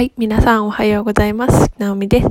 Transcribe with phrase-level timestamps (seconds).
[0.00, 1.70] はい、皆さんおはようございます。
[1.76, 2.28] なおみです。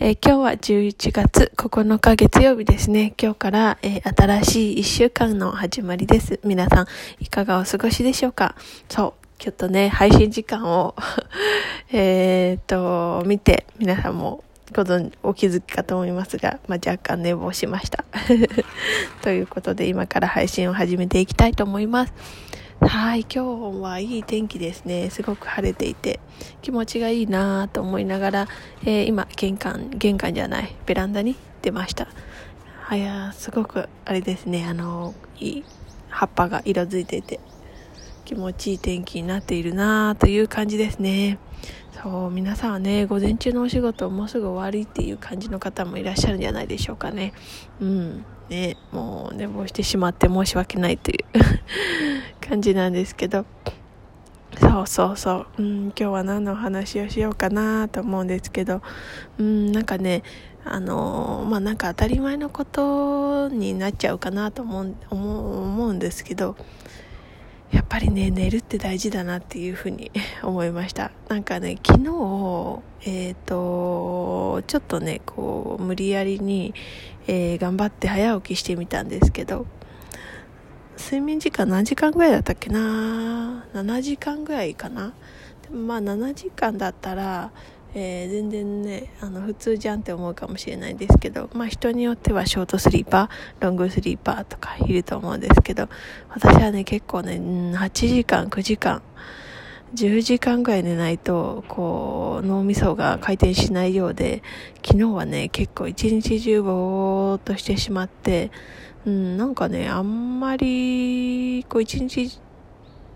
[0.00, 3.14] えー、今日は11月9日月曜日ですね。
[3.18, 6.38] 今日から、えー、新しい1週間の始まりです。
[6.44, 6.86] 皆さん、
[7.18, 8.54] いかがお過ごしでしょうか？
[8.90, 10.94] そう、ちょっとね、配信時間を
[11.90, 14.44] えっと、見て、皆さんも
[14.74, 18.04] ご存お気づきかと思いますが、まあ、若干寝坊しました。
[19.24, 22.12] ということで、今から配信を始めていきたいと思います。
[22.88, 25.10] はい、今日はいい天気ですね。
[25.10, 26.20] すごく晴れていて、
[26.62, 28.48] 気持ちがいいなと思いながら、
[28.82, 32.06] えー、今、玄関、玄関じゃない、ベランダに出ました。
[32.82, 35.64] はや、すごく、あれですね、あの、いい、
[36.10, 37.40] 葉っぱが色づいていて、
[38.24, 41.38] 気持ちいい天気になっているなという感じですね。
[42.00, 47.32] そう、皆さんはね、午前中のお仕事もうすぐ終わりっていう感じの方もいらっしゃるんじゃないでしょうかね。
[47.80, 48.24] うん。
[48.48, 51.18] ね、もう寝坊してしまって申し訳ないという
[52.46, 53.44] 感じなんですけど。
[54.58, 58.80] そうそうそう、うん、今日は何の話をしようかなと思うんですけど、
[59.38, 60.22] うん、なんかね
[60.64, 66.56] あのまあなんか当たり前のことになっちゃうかなと思う思うんですけど。
[67.76, 70.10] やっぱりね寝るって大事だなっていうふうに
[70.42, 71.10] 思いました。
[71.28, 76.72] なんかね昨日えっ、ー、とちょっとねこう無理やりに、
[77.26, 79.66] えー、頑張って早起きしてみたんですけど
[80.98, 85.12] 睡眠時間何時間ぐらいだったっけな？7時間ぐらいかな？
[85.70, 87.50] まあ7時間だったら、
[87.94, 95.88] えー、全然ねあの普通じゃんって思うかもしれないですけどまあ人によってはショートスリーパーロングスリーパーとかいると思うんですけど
[96.28, 97.34] 私はね結構ね
[97.76, 99.02] 8時間9時間
[99.94, 104.42] 10時間ぐらい寝ないと、こう、脳みそが回転しないようで、
[104.84, 108.50] 昨日はね、結構一日中ぼーっとしてしまって、
[109.06, 112.40] うん、なんかね、あんまり、こう、一日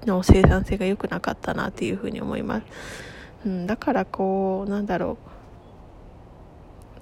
[0.06, 3.09] の生産性が良くなかったなっていうふうに思います。
[3.44, 5.18] うん、だからこう、なんだろ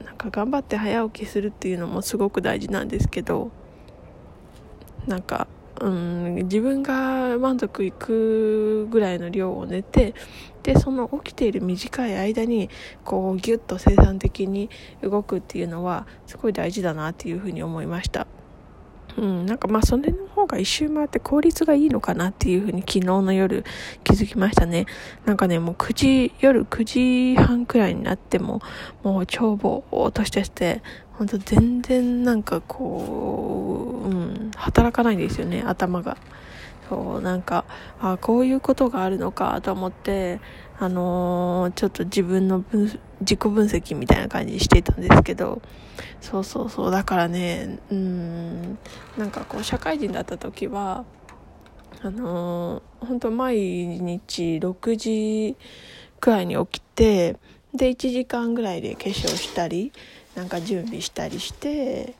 [0.00, 0.04] う。
[0.04, 3.50] なんか頑張って早起きするっていうのもすごく大事なんですけど、
[5.06, 5.48] なんか、
[5.80, 10.14] うん、自分が満足いくぐらいの量を寝て
[10.64, 12.68] でその起きている短い間に
[13.04, 14.70] こうギュッと生産的に
[15.02, 18.26] 動くっていうのはすごい大事だなっていうふうに思いました。
[19.18, 23.64] うん、なんかまあそれの方が一周回って効率がいいのかなっていうふうに昨日の夜
[24.04, 24.86] 気づきましたね。
[25.24, 28.62] なんかね、もう9時、夜9時半くらいになっても、
[29.02, 30.82] もう超ぼーっとしてして、
[31.14, 36.16] ほんと全然なんかこう、うん、働かないんですよね、頭が。
[36.88, 37.64] そう、なんか、
[38.00, 40.40] あこういうことがあるのかと思って、
[40.80, 45.60] あのー、ちょっと自分の分、自己分析みたいな感じにしてたんですけど、
[46.20, 48.78] そうそうそう、だからね、うん、
[49.16, 51.04] なんかこう、社会人だった時は、
[52.00, 55.56] あのー、本当毎日6時
[56.20, 57.36] くらいに起きて、
[57.74, 59.92] で、1時間ぐらいで化粧したり、
[60.36, 62.14] なんか準備したりして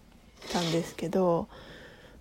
[0.52, 1.46] たんですけど、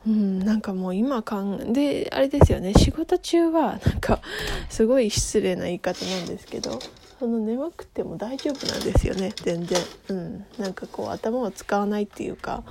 [0.05, 2.73] うん、なんかもう今かんであれですよね。
[2.73, 4.21] 仕事中はなんか
[4.69, 6.79] すごい失礼な言い方なんですけど
[7.19, 9.33] その眠くても大丈夫なんですよね。
[9.43, 12.63] 全然、うん、なんかこう頭を使わないっていうか。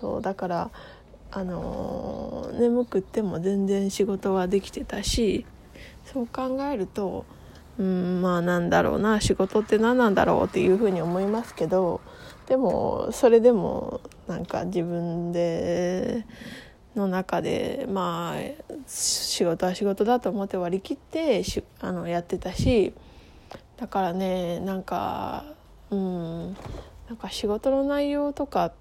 [0.00, 0.70] そうだから
[1.30, 5.44] あのー、眠くっても全然仕事はできてたし
[6.04, 7.24] そう考えると
[7.78, 12.00] うんまあなんだろうな仕事って何なんだろうっていうふうに思いますけど
[12.46, 16.24] でもそれでもなんか自分で
[16.96, 18.40] の中でまあ
[18.86, 22.92] 仕事は仕事だと思って割り切ってしあのやってたし
[23.76, 25.44] だからねなんか
[25.90, 26.56] うん
[27.08, 28.72] なんか仕事の内容とかっ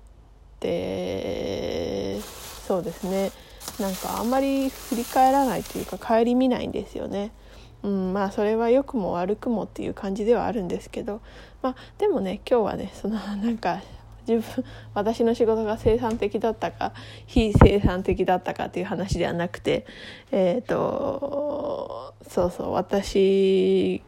[0.59, 2.19] て
[2.67, 3.31] そうですね
[3.79, 7.31] なんかあんまり振り返らないというか顧みないんですよね。
[7.83, 11.21] うん、まあそれは良くも悪くもっていう感じではあるんですけど、
[11.61, 13.81] まあ、でもね今日はねそのなんか
[14.27, 16.93] 自分私の仕事が生産的だったか
[17.25, 19.85] 非生産的だったかっていう話ではなくて
[20.31, 24.01] えっ、ー、とそうそう私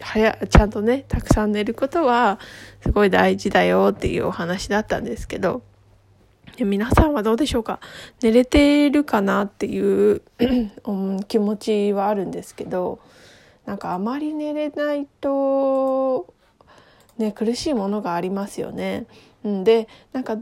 [0.00, 2.38] 早ちゃんとねたくさん寝ることは
[2.82, 5.62] すごい大事だよっていうお話だったんですけど
[6.60, 7.78] 皆さんはどうでしょうか？
[8.20, 10.22] 寝れてるかなっていう
[11.28, 12.98] 気持ちはあるんですけど
[13.64, 16.34] なんかあまり寝れないと
[17.18, 19.06] ね苦しいものがありますよね。
[19.44, 20.36] うん、でなんか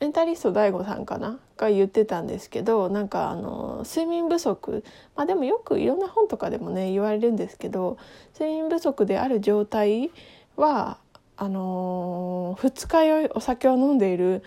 [0.00, 1.38] メンタリスト DAIGO さんかな？
[1.56, 4.84] が言ってたんですけどなんかあの睡眠不足。
[5.14, 7.98] まあでもよくいろんな本とかでもね言われるんですけど
[8.34, 10.10] 睡眠不足である状態
[10.56, 10.98] は
[11.36, 14.42] あの二日酔いお酒を飲んでいる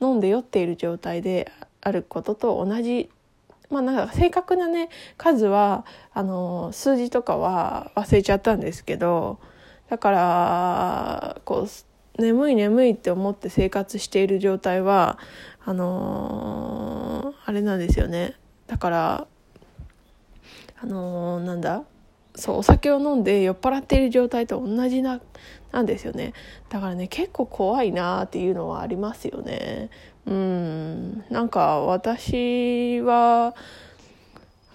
[0.00, 1.50] 飲んで酔っている状態で
[1.80, 3.10] あることと同じ。
[3.68, 9.38] まあなんか正確なね数はあの数字とかは忘れちゃったんですけど
[9.90, 15.18] だからこう眠い眠いって思って生活している状態は
[15.64, 18.34] あのー、あれなんですよね。
[18.68, 19.26] だから
[20.80, 21.82] あのー、なんだ？
[22.36, 25.20] そうお酒を飲んで酔っ払っている状態と同じな
[25.72, 26.32] なんですよね。
[26.68, 29.90] だからね結構怖いなっていうのはありますよね。
[30.24, 31.24] うん。
[31.30, 33.56] なんか私は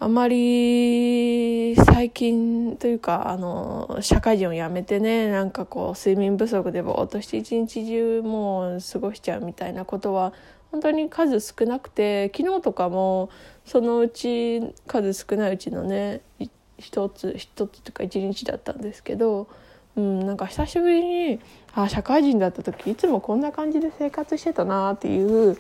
[0.06, 10.32] あまり最近というかあの社会人を辞めてねなんかこう睡眠不足でぼーっとして一日中もう過ごしちゃうみたいなことは
[10.72, 13.32] 本当に数少なくて昨日とかも
[13.66, 16.22] そのうち数少ないうちのね
[16.78, 19.48] 一つ一つというか一日だったんですけど、
[19.96, 21.40] うん、なんか久しぶりに
[21.74, 25.58] あ社会人だった時いつもこんな感じで生活してたなっていう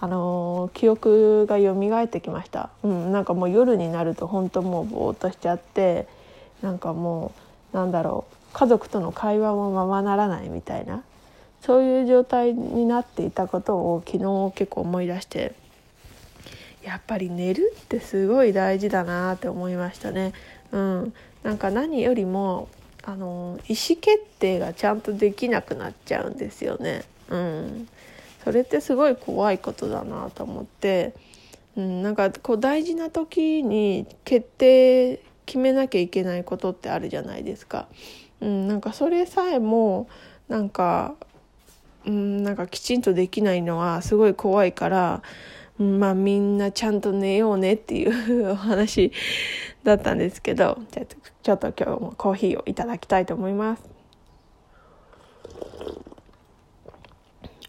[0.00, 6.06] あの記憶が蘇ってきました、うん、なんかもう夜になると本当もうぼーっとしちゃって
[6.62, 7.32] なんかも
[7.72, 11.02] うなんだろう家族との会話もままならないみたいな
[11.62, 15.54] そういう状態になっていたことを昨日結構思い出して
[16.82, 20.34] やっぱり寝るってすごい大事だなって思いましたね。
[20.70, 22.68] うん、なんか何よりも
[23.02, 27.04] あの意思決定がちゃんとできなくなっちゃうんですよね。
[27.30, 27.88] うん、
[28.44, 31.14] それってすごい怖いことだなと思って、
[31.76, 37.88] うん、なんかこう大事な時に決定決めなきゃいけないことってあるじゃないですか。
[38.40, 40.08] うん、なんかそれさえも
[40.48, 41.14] なんか、
[42.06, 45.22] うん、なんかきちんとできないのはすごい怖いから、
[45.78, 49.12] まあみんなちゃんと寝ようねっていうお話
[49.82, 51.06] だったんですけどじゃ
[51.42, 53.82] ちょっと今日もコーヒーをいただきたいと思います。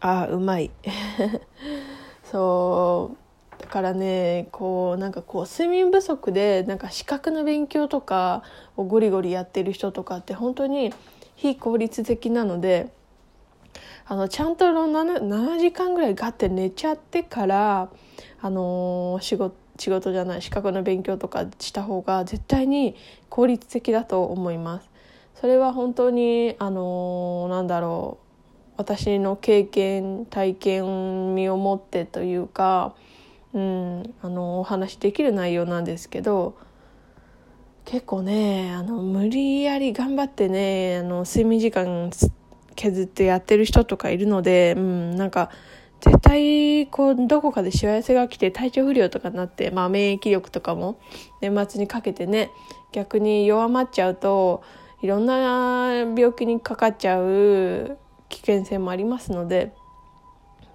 [0.08, 0.70] あうまい。
[2.24, 3.62] そう。
[3.62, 8.44] だからねこうなんかこう睡眠不足でなんか資格の勉強とか
[8.78, 10.94] をゴリゴリやってる人とかって本当に
[11.36, 12.92] 非効率的なので
[14.06, 17.90] あのちゃんと 7, 7時間ぐらいガッて寝ちゃってから
[18.42, 22.96] あの、仕事仕事じゃない資格の勉強とかした方が絶対に
[23.30, 24.90] 効率的だと思います。
[25.34, 28.25] それは本当にあのー、なんだろう。
[28.78, 32.96] 私の経験体験身をもってというか、
[33.54, 36.58] うん、あのお話できる内容なんですけど
[37.86, 42.10] 結構ねあの無理やり頑張ってねあの睡眠時間
[42.76, 45.50] 削ってやってる人とかいるので、うん、なんか
[46.02, 51.00] 絶対こうどこかでしわ寄せが来て体調不良とかになって、まあ、免疫力とかも
[51.42, 52.52] 年末にかけてね
[52.92, 54.64] 逆に弱まっちゃうと
[55.02, 57.98] いろんな病気にかかっちゃう
[58.30, 59.74] 危険性もありますので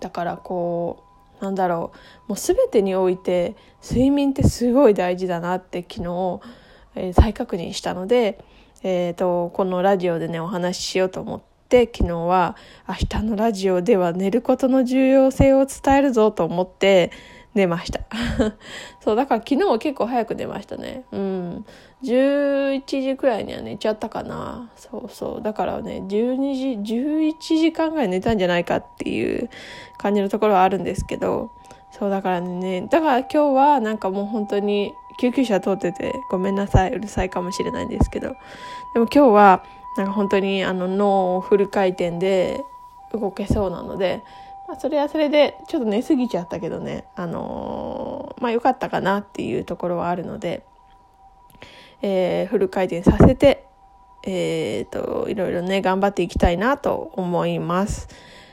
[0.00, 1.04] だからこ
[1.40, 1.92] うなんだろ
[2.28, 6.40] うもう全てにおいて睡眠ってすごい大事だなって昨日、
[6.94, 8.44] えー、再確認したので、
[8.82, 12.56] えーと、このラジオでねお話ししようと思って昨日は
[12.88, 17.10] 明日のラジオでは寝ることの重要性を伝えるぞと思って
[17.54, 18.00] 寝ました。
[19.00, 21.04] そう、だから昨日は結構早く寝ましたね。
[21.12, 21.64] うん。
[22.02, 24.70] 11時くらいには寝ちゃったかな。
[24.76, 25.42] そうそう。
[25.42, 29.50] だからね、12時、11時間ぐらい寝たんじゃないかっていう
[29.98, 31.50] 感じのところはあるんですけど、
[31.90, 38.28] そうだからね、だから今日はなんかもう本当に救急車通っててごめんなさい、うるさいかもしれないんですけど、
[38.94, 39.64] でも今日は
[39.96, 42.62] なんか本当にあの脳フル回転で
[43.12, 44.22] 動けそうなので、
[44.70, 50.64] まあ、それはそれでちょっと寝すぎちゃったけどね、あのー、まあ良かったかなっていうところはあるので、
[52.02, 53.66] えー、フル回転させて、
[54.24, 58.06] えー、と、いろいろね、頑張っていきたいなと思います。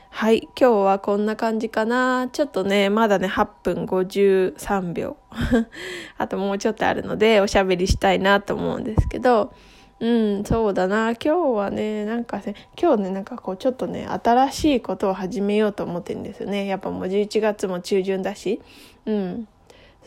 [0.10, 2.30] はい、今日はこんな感じかな。
[2.32, 5.18] ちょっとね、まだね、8分53秒。
[6.18, 9.54] あともうちょっとあるので、おしゃべりしたいなと思うんですけど、
[10.00, 11.12] うん、そうだな。
[11.12, 16.68] 今日はね、なんかね、今日ね、なんかこう、ちょっとね、新しいことを始めようと思ってるんですよね。
[16.68, 18.62] やっぱもう11月も中旬だし。
[19.06, 19.48] うん。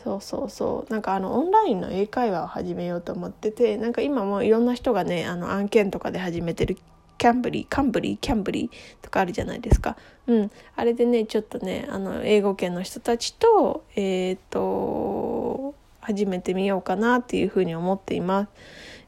[0.03, 0.91] そうそうそう。
[0.91, 6.77] なんかあの、オンラインの英会話を始めようと思ってて、なんか今もいろんな人がね、あの、案件とかで始めてる
[7.17, 9.97] キャンブリー、カンブリー、キャンブリーとかあるじゃないですか。
[10.25, 10.51] うん。
[10.75, 18.49] あれでね、ちょっとね、あの、英語圏の人たちと、えっ、ー、と、始めてみようかなっていうふうに思っています。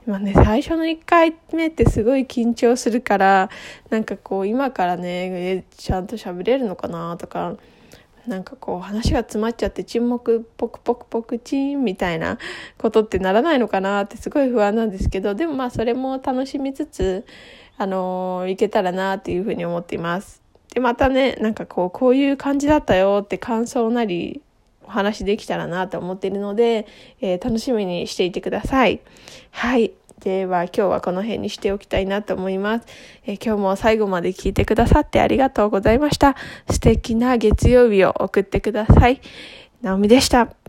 [0.05, 3.49] 今ね、最初の1回目ってすごい緊張するから、
[3.89, 7.55] なんかこう、今からね、ちゃんと喋れるのかなとか、
[8.27, 12.37] なんかこう話が詰まっちゃって沈黙ポクポクポクチーンみたいな
[12.77, 17.25] ことってならないのかなってすごい不安なんですけど、でもまあそれも楽しみつつ、
[17.77, 20.43] あのー、いけたらなっていうふうに思っています。
[20.73, 24.41] で、またね、なんかこう、こういう感じだったよって感想なり、
[24.85, 26.87] お話できたらなと思っているので、
[27.21, 29.01] えー、楽しみにしていてください。
[29.51, 29.91] はい。
[30.23, 32.85] では今日はこの辺にしておきたいなと思います。
[33.25, 36.35] え今日も最後まで聞いてくださってありがとうございました。
[36.69, 39.19] 素敵な月曜日を送ってください。
[39.81, 40.62] ナオミでした。